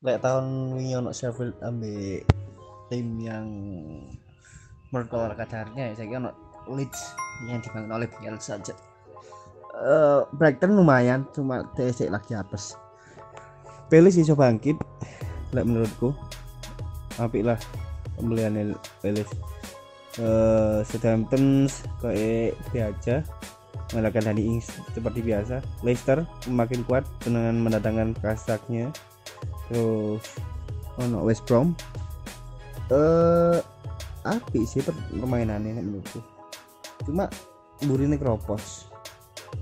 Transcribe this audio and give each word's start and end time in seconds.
kayak 0.00 0.24
tahun 0.24 0.72
wingi 0.72 0.96
ono 0.96 1.12
Sheffield 1.12 1.60
ambil 1.60 2.24
tim 2.88 3.06
yang 3.20 3.46
kalau 4.90 5.30
kadarnya 5.36 5.92
ya 5.92 5.94
saya 5.94 6.16
ono 6.16 6.32
Leeds 6.68 7.16
yang 7.48 7.60
dibangun 7.64 7.92
oleh 8.00 8.08
Bielsa 8.20 8.60
saja. 8.60 8.74
Uh, 9.80 10.28
Brighton 10.36 10.76
lumayan 10.76 11.24
cuma 11.32 11.64
TSC 11.72 12.12
lagi 12.12 12.36
apes. 12.36 12.76
Pelis 13.88 14.20
iso 14.20 14.36
bangkit 14.36 14.76
lek 15.56 15.64
menurutku. 15.64 16.12
Apik 17.20 17.44
lah 17.44 17.58
pembelian 18.16 18.76
Pelis 19.00 19.28
uh, 20.20 20.84
Southampton 20.84 21.68
kayak 22.00 22.56
biasa 22.72 23.24
mengalahkan 23.92 24.32
Dani 24.32 24.42
Ings 24.56 24.68
seperti 24.92 25.20
biasa. 25.24 25.64
Leicester 25.84 26.24
makin 26.48 26.84
kuat 26.84 27.04
dengan 27.24 27.56
mendatangkan 27.60 28.16
kasaknya 28.20 28.92
terus 29.70 30.26
ono 30.98 31.22
West 31.22 31.46
Brom. 31.46 31.70
Eh 32.90 32.98
uh, 32.98 33.58
api 34.26 34.66
sih 34.66 34.82
permainannya 34.82 35.78
menurutku. 35.78 36.18
Cuma 37.06 37.30
burine 37.86 38.18
kropos. 38.18 38.90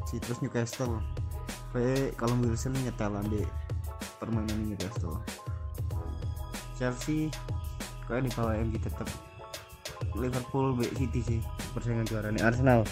Si 0.09 0.17
terus 0.17 0.41
Newcastle. 0.41 0.99
Kayak 1.77 2.17
kalau 2.17 2.41
Wilson 2.41 2.73
nyetel 2.81 3.13
ambil 3.13 3.45
permainan 4.17 4.73
Newcastle. 4.73 5.21
Chelsea 6.81 7.29
kayak 8.09 8.25
di 8.25 8.31
bawah 8.33 8.57
MU 8.57 8.81
tetap 8.81 9.09
Liverpool 10.17 10.73
B 10.73 10.89
City 10.97 11.21
sih 11.21 11.41
persaingan 11.77 12.09
juara 12.09 12.33
nih. 12.33 12.41
Arsenal 12.41 12.89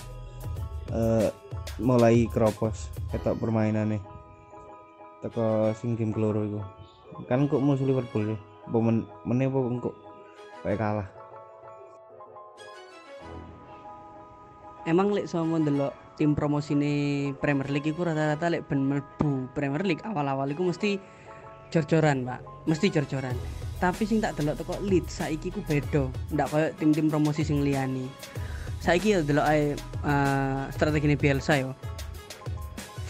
uh, 0.93 1.33
mulai 1.81 2.29
keropos 2.29 2.93
ketok 3.13 3.41
permainan 3.41 3.97
nih 3.97 4.03
teko 5.25 5.73
sing 5.77 5.97
game 5.97 6.13
keloro 6.13 6.45
itu 6.45 6.61
kan 7.25 7.49
kok 7.49 7.65
musuh 7.65 7.89
Liverpool 7.89 8.37
ya? 8.37 8.39
Men 8.69 9.09
meneh 9.25 9.49
apa 9.49 9.59
kok 9.81 9.97
kayak 10.61 10.79
kalah? 10.79 11.09
Emang 14.87 15.11
lek 15.11 15.27
sama 15.27 15.59
ndelok 15.59 15.91
tim 16.15 16.37
promosi 16.37 16.77
ini 16.77 16.95
Premier 17.41 17.67
League 17.73 17.91
itu 17.91 18.01
rata-rata 18.05 18.53
lek 18.53 18.69
ben 18.69 18.85
melbu 18.85 19.51
Premier 19.57 19.83
League 19.83 20.05
awal-awal 20.05 20.47
itu 20.53 20.63
mesti 20.63 20.91
jor-joran 21.73 22.23
pak. 22.23 22.41
Mesti 22.71 22.87
jor-joran. 22.93 23.35
Tapi 23.77 24.03
sing 24.07 24.23
tak 24.23 24.39
delok 24.39 24.63
teko 24.63 24.79
Leeds 24.85 25.21
saiki 25.21 25.51
ku 25.51 25.61
beda. 25.67 26.09
Ndak 26.33 26.47
koyo 26.53 26.69
tim-tim 26.79 27.11
promosi 27.11 27.43
sing 27.43 27.65
liyane. 27.67 28.07
Saiki 28.79 29.19
ya 29.19 29.21
delok 29.27 29.47
ae 29.49 29.75
uh, 30.07 30.71
strategi 30.71 31.11
ini 31.11 31.17
Bielsa 31.19 31.59
yo. 31.59 31.75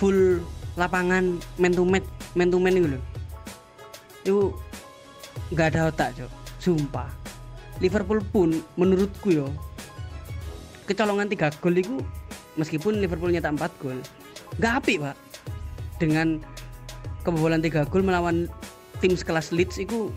Full 0.01 0.41
lapangan 0.77 1.41
man 1.61 1.73
to 1.73 1.85
man 1.85 2.05
man 2.37 2.49
to 2.53 2.59
itu 4.27 4.51
nggak 5.55 5.67
ada 5.71 5.95
otak 5.95 6.19
cok 6.19 6.33
sumpah. 6.59 7.07
Liverpool 7.79 8.19
pun 8.35 8.51
menurutku 8.75 9.31
yo 9.31 9.47
kecolongan 10.91 11.31
tiga 11.31 11.55
gol 11.63 11.79
itu 11.79 12.03
meskipun 12.59 12.99
Liverpool 12.99 13.31
nyetak 13.31 13.55
4 13.55 13.71
gol 13.79 13.99
nggak 14.59 14.73
api 14.83 14.95
pak. 14.99 15.17
Dengan 16.03 16.43
kebobolan 17.23 17.63
tiga 17.63 17.87
gol 17.87 18.03
melawan 18.03 18.51
tim 18.99 19.15
sekelas 19.15 19.55
Leeds 19.55 19.79
itu 19.79 20.11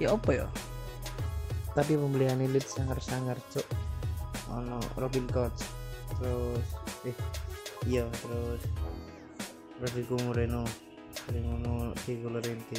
ya 0.00 0.16
apa 0.16 0.32
ya 0.32 0.46
tapi 1.76 1.94
pembelian 1.94 2.40
Leeds 2.40 2.80
sangar-sangar 2.80 3.36
cok 3.52 3.66
ono 4.50 4.80
Robin 4.96 5.28
Koch 5.28 5.54
terus 6.18 6.66
eh 7.06 7.16
iya 7.86 8.08
terus 8.24 8.62
Rodrigo 9.78 10.16
Moreno 10.24 10.64
sering 11.14 11.46
ono 11.60 11.94
Diego 12.06 12.28
Llorente 12.30 12.78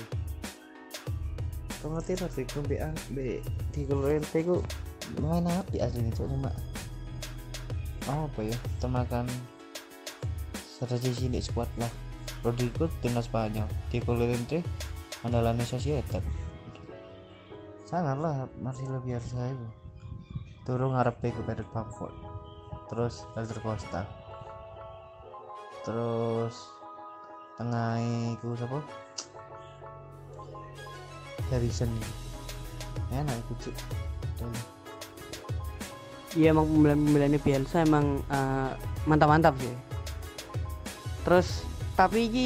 kau 1.82 1.90
ngerti 1.90 2.14
Rodrigo 2.22 2.60
B. 2.62 2.72
Diego 3.74 3.94
Llorente 3.98 4.38
ku 4.46 4.62
main 5.18 5.50
api 5.50 5.82
aslinya 5.82 6.14
cok 6.14 6.30
cuma 6.30 6.52
apa 8.06 8.40
ya? 8.44 8.58
Termakan 8.78 9.26
strategi 10.54 11.26
cilik 11.26 11.42
squad 11.42 11.70
lah. 11.82 11.90
Rodrigo 12.42 12.90
timnas 13.02 13.30
Spanyol. 13.30 13.70
Diego 13.90 14.14
Llorente 14.14 14.62
andalannya 15.26 15.66
Sociedad. 15.66 16.22
Sangat 17.86 18.18
lah 18.18 18.46
masih 18.62 18.86
lebih 18.90 19.18
biasa 19.18 19.52
itu 19.52 19.68
turun 20.66 20.94
ngarep 20.94 21.18
ke 21.18 21.42
Pedro 21.42 21.66
Bamford 21.74 22.14
terus 22.94 23.26
Walter 23.34 23.60
Costa. 23.64 24.02
Terus 25.82 26.56
tengah 27.60 28.00
itu 28.36 28.48
siapa 28.56 28.80
Harrison. 31.52 31.92
Enak 33.12 33.36
itu 33.36 33.68
cik 33.68 33.76
iya 36.36 36.56
emang 36.56 36.68
pembelian-pembeliannya 36.68 37.40
Bielsa 37.44 37.84
emang 37.84 38.24
uh, 38.32 38.72
mantap-mantap 39.04 39.56
sih. 39.60 39.76
Terus 41.28 41.48
tapi 41.94 42.32
ini 42.32 42.46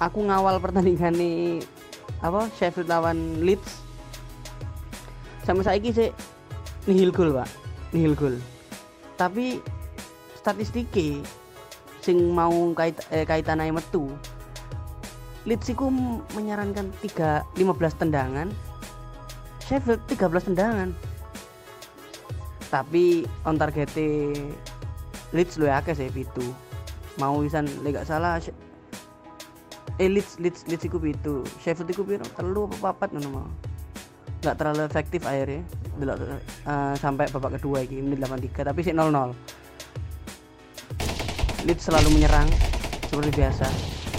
aku 0.00 0.24
ngawal 0.26 0.58
pertandingan 0.58 1.14
nih 1.14 1.60
apa 2.24 2.48
Sheffield 2.56 2.88
lawan 2.88 3.44
Leeds. 3.44 3.84
Sama 5.44 5.64
saya 5.64 5.80
sih 5.80 6.12
nihil 6.88 7.12
gol 7.12 7.36
pak. 7.36 7.48
Nihil 7.92 8.16
gol. 8.16 8.36
Tapi 9.20 9.60
statistiknya 10.40 11.20
sing 12.00 12.32
mau 12.32 12.52
kait 12.72 12.96
eh, 13.12 13.24
kaitan 13.28 13.60
aja 13.60 13.72
metu. 13.72 14.08
Leeds 15.48 15.72
itu 15.72 15.88
menyarankan 16.36 16.92
3 17.00 17.56
15 17.56 18.00
tendangan. 18.00 18.48
Sheffield 19.64 20.02
13 20.08 20.52
tendangan. 20.52 20.88
Tapi 22.68 23.24
on 23.48 23.56
target 23.56 23.88
Leeds 25.30 25.56
lu 25.56 25.70
akeh 25.70 25.94
sih 25.94 26.10
itu 26.10 26.44
mau 27.18 27.38
wisan 27.38 27.68
lega 27.84 28.02
salah 28.02 28.40
eh 30.00 30.08
Leeds 30.08 30.40
Leeds 30.40 30.64
Leeds 30.66 30.84
iku 30.88 30.96
itu 31.04 31.44
Sheffield 31.60 31.92
iku 31.92 32.02
piro? 32.04 32.24
Telu 32.36 32.68
apa 32.68 32.92
papat 32.92 33.16
ngono 33.16 33.28
mau. 33.30 33.48
Nggak 34.40 34.56
terlalu 34.56 34.82
efektif 34.88 35.20
akhirnya. 35.28 35.62
Uh, 36.64 36.96
sampai 36.96 37.28
babak 37.28 37.60
kedua 37.60 37.84
ini 37.84 38.00
menit 38.00 38.24
83 38.24 38.72
tapi 38.72 38.80
sih 38.80 38.96
0-0 38.96 39.59
Leeds 41.68 41.84
selalu 41.86 42.08
menyerang 42.16 42.48
seperti 43.08 43.30
biasa. 43.36 43.66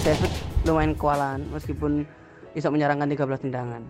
Sheffield 0.06 0.34
lumayan 0.70 0.94
kewalahan 0.94 1.42
meskipun 1.50 2.06
bisa 2.54 2.70
menyerangkan 2.70 3.10
13 3.10 3.46
tendangan. 3.50 3.84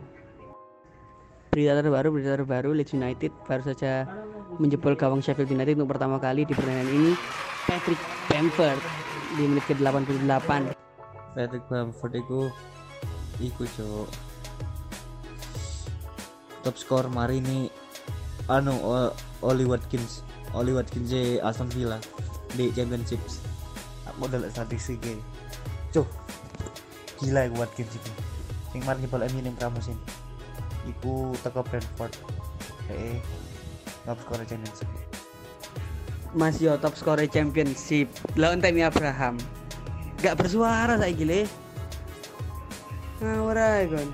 Berita 1.52 1.84
terbaru 1.84 2.16
berita 2.16 2.40
terbaru 2.40 2.72
Leeds 2.72 2.96
United 2.96 3.32
baru 3.44 3.64
saja 3.68 4.08
menjebol 4.56 4.96
gawang 4.96 5.20
Sheffield 5.20 5.52
United 5.52 5.76
untuk 5.76 6.00
pertama 6.00 6.16
kali 6.16 6.48
di 6.48 6.56
pertandingan 6.56 6.92
ini. 6.92 7.14
Patrick 7.68 8.02
Bamford 8.28 8.82
di 9.38 9.44
menit 9.48 9.64
ke-88 9.70 10.50
Patrick 11.38 11.66
Bamford 11.70 12.14
itu 12.20 12.52
iku 13.40 13.64
cok 13.64 14.08
top 16.62 16.76
skor 16.78 17.06
mari 17.10 17.40
ini 17.40 17.72
anu 18.50 18.76
Oli 19.42 19.66
Watkins 19.66 20.26
Oli 20.52 20.76
Watkins 20.76 21.10
di 21.10 21.40
Aston 21.40 21.70
Villa 21.72 21.98
di 22.56 22.72
Championships. 22.76 23.44
Modal 24.20 24.44
statistik 24.52 25.00
cuh 25.92 26.08
gila 27.20 27.48
ya 27.48 27.52
Watkins 27.56 27.96
itu 27.96 28.12
yang 28.76 28.84
mari 28.88 29.08
bal 29.08 29.24
MU 29.32 29.40
ning 29.44 29.56
pramusim 29.56 29.96
iku 30.88 31.32
teko 31.44 31.64
Brentford. 31.64 32.14
Eh 32.92 33.20
top 34.04 34.18
skor 34.26 34.42
championship. 34.48 34.90
Mas 36.36 36.60
yo 36.60 36.76
top 36.80 36.96
skor 37.00 37.20
championship. 37.30 38.12
Lawan 38.36 38.60
Temi 38.60 38.84
Abraham. 38.84 39.40
Gak 40.22 40.38
bersuara 40.38 41.00
saya 41.00 41.14
gile 41.16 41.50
ngawur 43.22 43.54
aja 43.54 43.86
kon 43.86 44.10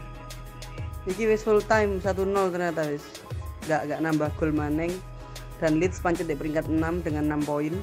iki 1.07 1.31
wis 1.31 1.39
full 1.39 1.63
time 1.63 2.03
1-0 2.03 2.53
ternyata 2.53 2.85
wis. 2.91 3.03
Gak 3.65 3.87
gak 3.91 3.99
nambah 4.03 4.29
gol 4.39 4.51
maneng 4.51 4.91
dan 5.57 5.81
Leeds 5.81 5.99
pancet 5.99 6.29
di 6.29 6.35
peringkat 6.37 6.69
6 6.69 7.05
dengan 7.07 7.39
6 7.39 7.49
poin 7.49 7.73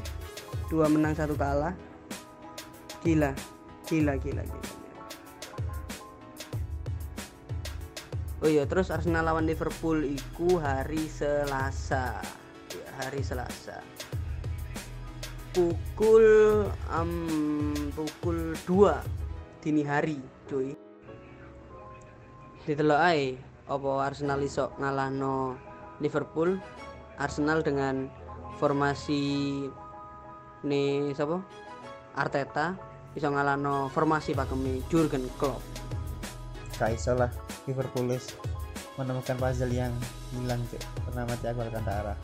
dua 0.71 0.87
menang 0.91 1.15
satu 1.17 1.37
kalah 1.37 1.75
gila 3.05 3.37
gila 3.87 4.17
gila 4.17 4.43
gila 4.43 4.75
Oh 8.45 8.53
iya, 8.53 8.69
terus 8.69 8.93
Arsenal 8.93 9.25
lawan 9.25 9.49
Liverpool 9.49 10.05
iku 10.05 10.61
hari 10.61 11.09
Selasa. 11.09 12.21
Ya, 12.77 12.85
hari 13.01 13.25
Selasa. 13.25 13.81
Pukul 15.57 16.27
um, 16.93 17.73
pukul 17.97 18.53
2 18.69 19.65
dini 19.65 19.81
hari, 19.81 20.21
cuy. 20.45 20.77
Ditelok 22.69 23.01
ae 23.01 23.41
apa 23.65 23.91
Arsenal 24.13 24.45
iso 24.45 24.77
ngalahno 24.77 25.57
Liverpool. 26.05 26.61
Arsenal 27.17 27.65
dengan 27.65 28.13
formasi 28.61 29.65
nih 30.65 31.13
siapa? 31.13 31.45
Arteta 32.17 32.75
bisa 33.13 33.29
ngalahno 33.31 33.93
formasi 33.93 34.35
pakemi 34.35 34.81
Jurgen 34.91 35.29
Klopp. 35.39 35.61
Gak 36.75 36.97
iso 36.97 37.15
lah 37.15 37.31
Liverpool 37.69 38.11
menemukan 38.99 39.39
puzzle 39.39 39.71
yang 39.71 39.95
hilang 40.35 40.63
cuk 40.71 40.83
bernama 41.07 41.35
Thiago 41.39 41.67
Alcantara 41.67 42.15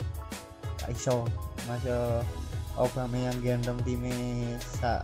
gak 0.81 0.91
iso. 0.91 1.29
Obama 2.79 3.19
yang 3.19 3.35
gendong 3.43 3.79
timnya 3.83 4.55
sak 4.59 5.03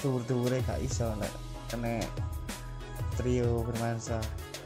tur-ture 0.00 0.60
gak 0.68 0.80
iso. 0.84 1.08
Lah 1.16 1.32
kena 1.72 2.00
trio 3.16 3.64
bermansa. 3.64 4.20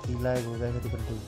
Gila 0.07 0.35
gue 0.41 0.57
jadi 0.59 0.89
perdu. 0.89 1.19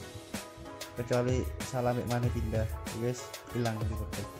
Kecuali 0.99 1.47
salah 1.65 1.95
mana 2.11 2.27
pindah 2.31 2.67
wes 3.01 3.25
hilang 3.55 3.79
Liverpool 3.87 4.40